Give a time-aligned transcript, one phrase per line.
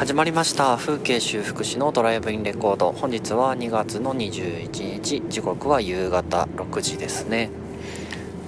[0.00, 0.78] 始まりました。
[0.78, 2.90] 風景修復師のドライブインレコード。
[2.90, 5.22] 本日は2月の21日。
[5.28, 6.48] 時刻は夕方。
[6.56, 7.50] 6時ですね。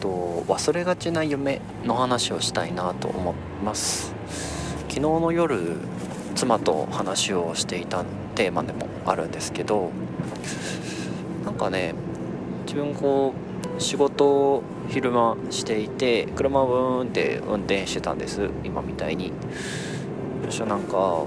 [0.01, 4.15] と忘れがちな夢の話をしたいなと思います。
[4.89, 5.77] 昨日の夜
[6.35, 9.91] 妻と話をしていたテーマでもあるんですけど
[11.45, 11.95] なんかね
[12.65, 13.35] 自分こ
[13.77, 18.49] う仕事を昼間していて車をブーンって運転してたんです。
[18.65, 19.35] 今みたいに。
[20.47, 21.27] そしたらなんか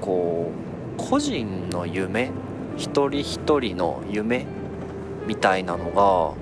[0.00, 0.50] こ
[0.96, 2.30] う個人の夢？
[2.76, 4.46] 一人一人の夢
[5.26, 6.34] みたいなのが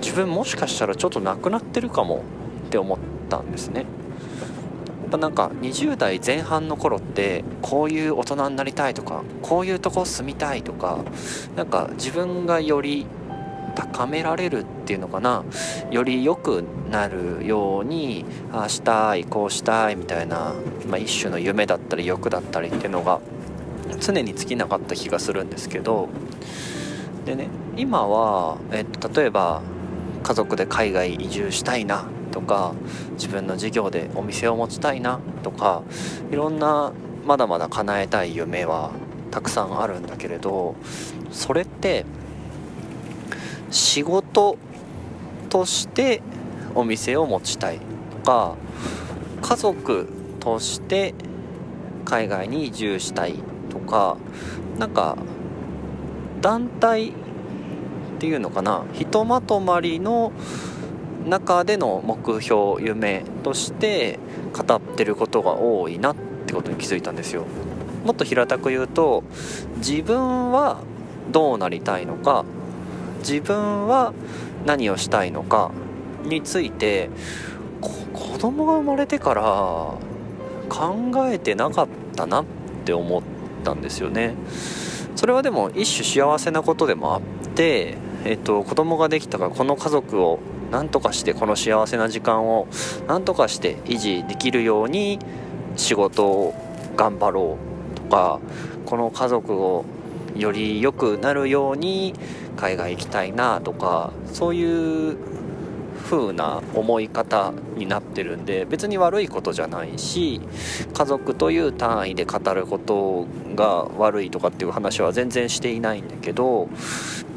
[0.00, 2.24] 自分もしかしたらちょっとなくなってるかも
[2.66, 3.80] って思ったんですね。
[3.80, 3.86] や
[5.06, 11.04] っぱなんか20代前半の頃ってこういう大人になりたいとかこういうとこ住みたいとか
[11.54, 13.06] なんか自分がより
[13.74, 15.44] 高められるっていうのかな？
[15.90, 20.54] より良くなるようにああしたいこうしたいみたいな、
[20.88, 23.20] まあ、一種の夢だったり欲だったりっていうのが
[24.00, 26.08] 常に尽きなかった気がするんですけど。
[27.24, 29.62] でね今は、えっと、例えば
[30.24, 32.74] 家族で海外移住したいなとか
[33.12, 35.84] 自分の事業でお店を持ちたいなとか
[36.32, 36.92] いろんな
[37.24, 38.90] まだまだ叶えたい夢は
[39.30, 40.74] たくさんあるんだけれど
[41.30, 42.04] それって
[43.72, 44.56] 仕事
[45.48, 46.22] として
[46.74, 48.56] お店を持ちたいとか
[49.40, 51.14] 家族として
[52.04, 53.34] 海外に移住したい
[53.70, 54.16] とか
[54.78, 55.16] なんか
[56.40, 57.12] 団体っ
[58.18, 60.32] ていうのかなひとまとまりの
[61.26, 64.18] 中での目標夢として
[64.52, 67.46] 語ってることが多いなってことに気づいたんですよ。
[68.04, 69.22] もっと平たく言うと
[69.76, 70.80] 自分は
[71.30, 72.44] どうなりたいのか
[73.22, 74.12] 自分は
[74.66, 75.70] 何をしたいのか
[76.24, 77.10] について
[77.80, 79.42] 子供が生まれてから
[80.68, 82.44] 考えてなかったなっ
[82.84, 83.22] て思っ
[83.64, 84.34] たんですよね。
[85.16, 87.22] それはでも一種幸せなことでもあっ
[87.54, 92.66] て、えっと、子供ができたからこの家族を何とかしてこの幸せな時間を
[93.06, 95.18] 何とかして維持できるように
[95.76, 96.54] 仕事を
[96.96, 97.58] 頑張ろ
[97.92, 98.40] うとか
[98.86, 99.84] この家族を
[100.36, 102.14] より良くなるように
[102.56, 105.16] 海外行きたいなとかそういう
[106.02, 110.40] 風な思い方になってるんで別に悪いことじゃないし
[110.92, 116.68] 家族という単位で語ることが悪いとかっていう話は全然していないんだけど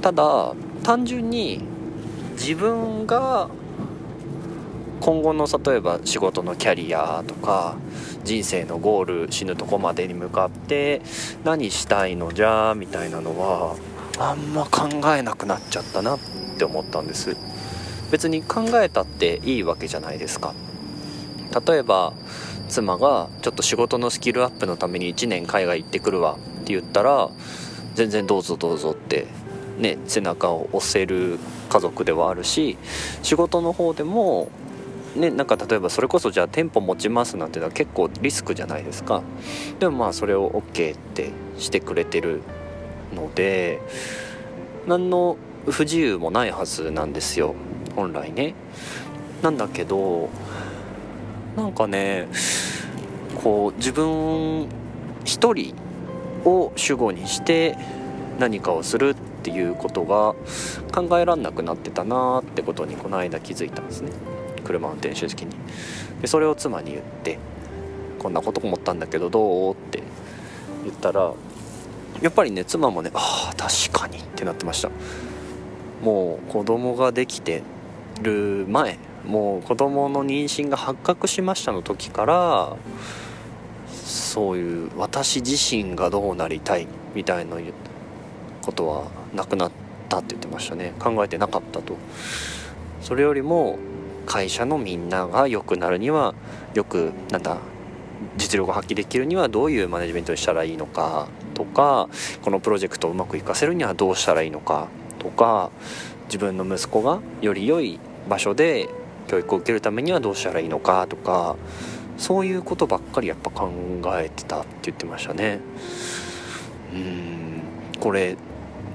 [0.02, 1.62] ただ単純に
[2.34, 3.50] 自分が
[5.02, 7.76] 今後の例えば仕事のキャリアとか
[8.24, 11.02] 人生のゴール死ぬとこまでに向かって
[11.44, 13.76] 何したいのじゃみたいなのは
[14.18, 16.20] あんま考えなくなっちゃったなっ
[16.58, 17.36] て思ったんです。
[18.12, 20.54] 別に考えたっていいわけじゃないですか。
[21.68, 22.14] 例えば
[22.70, 27.30] 妻がちょっと仕事のスキルアップのために1年海外行ってくるわって言ったら
[27.94, 29.28] 全然どうぞどうぞって
[29.78, 31.40] ね背中を押せる
[31.70, 32.78] 家族ではあるし
[33.22, 34.50] 仕事の方でも
[35.16, 39.24] ね、なんか例えばそれこそじゃあ店舗持ちますなんていうのは結構リスクじゃないですか。
[39.80, 42.42] でもまあそれを OK ってしてくれてる
[43.14, 43.81] ので
[44.88, 45.38] 何の
[45.68, 47.56] 不自由もないはずなんですよ。
[47.96, 48.56] 本来ね。
[49.42, 50.30] なんだけど
[51.56, 52.28] なんかね
[53.42, 54.68] こう自分
[55.24, 55.76] 一人
[56.44, 57.78] を主語にして
[58.38, 60.36] 何かをするっていうことが
[60.94, 64.12] 考えらんなくなってたなってことにこの間気づいたんですね。
[64.66, 65.56] 車運転手時に。
[66.22, 67.40] でそれを妻に言って
[68.20, 70.03] 「こんなこと思ったんだけどどう?」って
[70.84, 71.31] 言ったら
[72.22, 74.90] やっぱりね妻もね「ああ確かに」ってなってました。
[76.03, 77.64] もう子供ができて
[78.22, 82.76] る前もう子供の妊娠が発覚しましたの時から
[83.92, 87.58] そういう私自身がどうなりたいみたいな
[88.62, 89.72] ことはなくなっ
[90.09, 90.94] たって言ってましたね。
[91.00, 91.96] 考えてなかったと。
[93.02, 93.78] それよりも
[94.25, 96.34] 会社のみんなが良くなるには
[96.73, 97.58] よくなんだ
[98.38, 102.09] 実力を発揮できるにはどういうマネジメントにしたらいいのかとか
[102.41, 104.88] このプロジェクトをうまくいかせるにはどうしたらいいのか
[105.20, 105.72] とか
[106.26, 108.90] 自分の息子がより良い場所で
[109.28, 111.55] 教育を受けるためにはどうしたらいいのかとか
[112.17, 113.72] そういうことばっかりやっぱ考
[114.20, 115.59] えてたって言ってましたね。
[116.94, 117.61] うん。
[118.00, 118.38] これ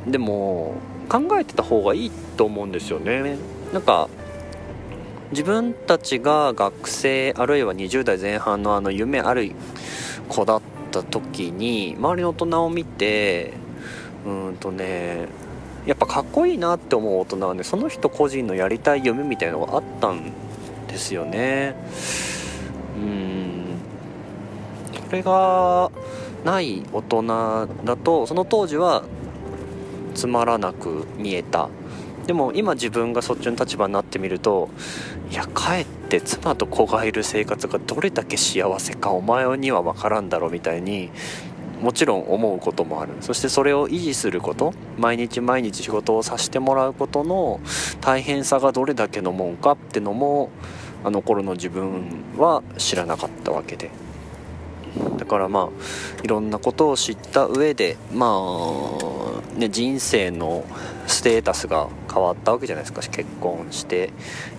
[0.07, 0.75] でも
[1.09, 3.37] 考えてた方がいいと思うんですよね。
[3.73, 4.09] なんか
[5.31, 9.53] 自分たちが学生あるいは20代前半のあの夢ある
[10.29, 13.53] 子だった時に周りの大人を見て
[14.27, 15.29] うんとね
[15.87, 20.33] やっぱかっこいいなって思う大人はねその人個人のやりたい夢みたいのがあったん
[20.89, 21.75] ですよね。
[22.97, 23.79] うん。
[25.07, 25.91] それが
[26.45, 27.23] ない大人
[27.85, 29.05] だとその当時は
[30.15, 31.69] つまらなく見えた。
[32.31, 34.69] でも今自分がそっちの立場になってみると
[35.33, 41.11] いやかえって妻と子がいる生活がどれだけ幸せかお前には分からんだろうみたいに
[41.81, 43.15] もちろん思うこともある。
[43.21, 47.59] そしてそれを維持すること毎日毎日仕事をさせてもらうことの
[48.01, 50.51] 大変さがどれだけのもんかってのも
[51.03, 53.91] あの頃の自分は知らなかったわけで。
[55.19, 60.65] だからまあいろんなことを知った上でまあね人生の
[61.09, 63.01] ステータスが変わったわけじゃないですか。
[63.03, 64.11] 結婚して、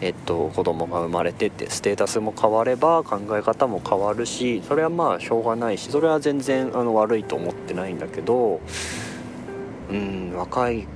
[0.01, 8.62] えっと、子供が生まれてってステータスも変われば考え方も変わるしそれはまあしょうがないしそれは全然あの悪いと思ってないんだけど
[9.89, 10.88] うん若い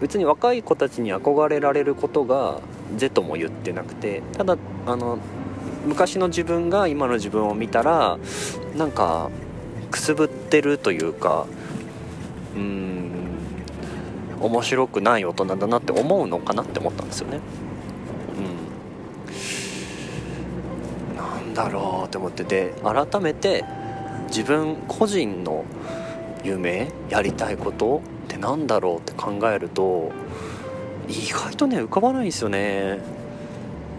[0.00, 2.60] 別に若い子たちに憧れられることが
[2.96, 4.56] 是とも言ってなくてただ
[4.86, 5.18] あの
[5.86, 8.18] 昔の自分が今の自分を見たら
[8.76, 9.30] なんか
[9.90, 11.46] くすぶってるというか
[12.56, 12.91] うん
[14.42, 17.40] 面白くない大人だなって思うのかなって思ったんですよね。
[21.10, 23.64] うん、なんだろうって思ってて改めて
[24.28, 25.64] 自分個人の
[26.44, 30.10] 夢やりたいことってなんだろうって考えると
[31.08, 32.98] 意外とね浮かばないんですよね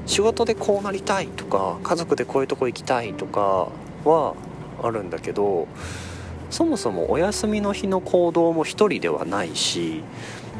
[0.05, 3.69] 仕事でこうなりたいとか家族でこういうとこ行きたいとか
[4.03, 4.35] は
[4.81, 5.67] あるんだけど
[6.53, 10.03] そもそもお休みの日の行動も1人ではないし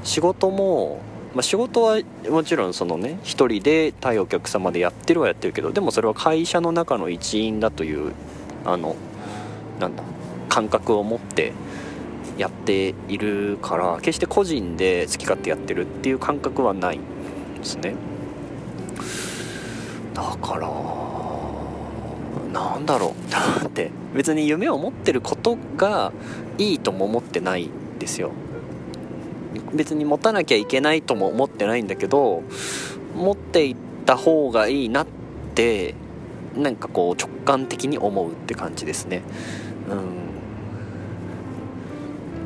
[0.03, 0.99] 仕事も、
[1.35, 8.11] まあ、仕事はもちろんそのね1人で対お客様でやってるはやってるけどでもそれは会社の中の一員だという
[8.65, 8.95] あの
[9.79, 10.03] なんだ
[10.49, 11.53] 感覚を持って
[12.39, 17.01] やっているから決して個人で好き勝手やってるっていう感覚はないん
[17.59, 17.93] ですね。
[20.15, 21.02] だから
[22.53, 23.31] なんだろう。
[23.31, 23.91] だって。
[24.13, 26.13] 別に夢を持ってることが
[26.57, 28.31] いいとも思ってないんですよ。
[29.73, 32.43] 別に持たなきゃいけないとも思ってないんだけど
[33.15, 35.07] 持っていった方がいいなっ
[35.55, 35.95] て
[36.55, 39.23] なんかこう直感的に思うって感じですね。
[39.89, 40.23] うん。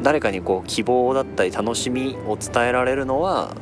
[0.04, 3.56] 誰かにこう希望だったり楽しみを伝えられるのは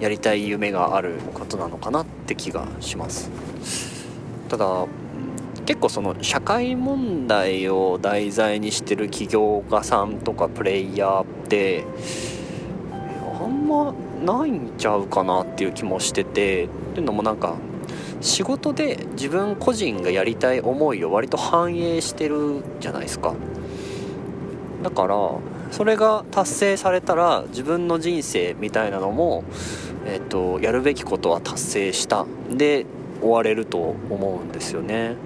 [0.00, 3.30] やりたい夢があることなのかなって気がします。
[4.48, 4.86] ただ
[5.68, 11.84] 結構その社会問題を題材にしてる起業家さんとかプレイヤーって
[13.38, 13.92] あんま
[14.24, 17.56] ないんちゃうかなっていう気もしててっていうのもなんか
[18.22, 23.34] 仕事で自分個人がやりたい思いを割と反映してるじゃないですか。
[24.82, 25.16] だから
[25.70, 29.44] それが達成されたら自分の人生みたいなのも、
[30.06, 32.24] えーと、やるべきことは達成した。
[32.50, 32.86] で
[33.20, 33.78] 終われると
[34.10, 35.16] 思うんですよね。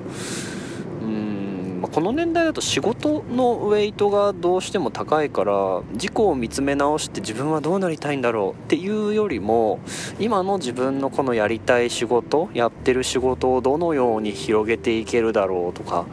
[1.02, 1.42] うん
[1.82, 9.80] まこの年代だと仕事のウェイトがどうしても高いから自己を見つめ直して自分はどうなりたいんだろうっていうよりも
[10.20, 16.06] 今の自分のこのやりたい仕事やってる仕事をどのように広げていけるだろうとか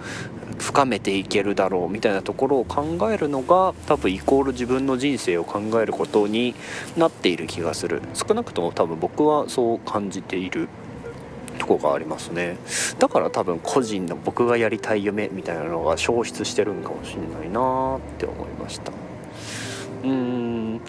[0.58, 6.56] 深めていけるだろうみたいなところを考えるのが多分イコール自分の人生を考えることに
[6.98, 10.68] なっている気がする少なくとも多分僕はそう感じている
[11.60, 12.58] とこがありますね。
[12.98, 18.92] だから多分個人の僕がやりたい夢みたいなのが消失してるんかもしんないなって思いました。
[20.04, 20.82] うーん。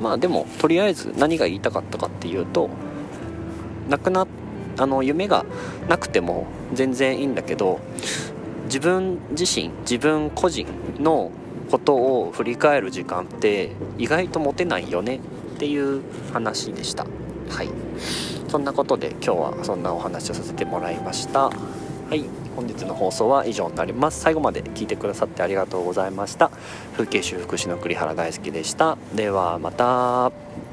[0.00, 2.70] まあでもとりあえず何が言いたかったかっていうと
[3.88, 4.26] なくな
[4.76, 5.44] あの夢が
[5.88, 7.80] なくても全然いいんだけど
[8.66, 10.66] 自分自身自分個人
[11.00, 11.32] の
[11.70, 16.02] ことを振り返る時間って意外と持てないよねっていう
[16.32, 17.04] 話でした。
[17.50, 17.87] はい。
[18.48, 21.50] そんなことで今日はそんなお話をさせてもらいました。
[21.50, 22.24] はい
[22.56, 24.20] 本日の放送は以上になります。
[24.20, 26.50] 最後まで聞いてくださってありがとうございました。
[26.94, 28.98] 風景修復師の栗原大輔でした。
[29.14, 30.67] ではまた。